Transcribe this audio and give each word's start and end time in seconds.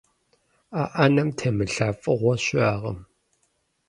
А 0.79 0.83
ӏэнэм 0.93 1.29
темылъа 1.37 1.87
фӀыгъуэ 2.01 2.35
щыӀэкъым. 2.43 2.99